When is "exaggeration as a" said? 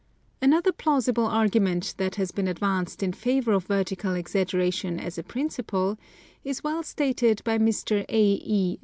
4.15-5.23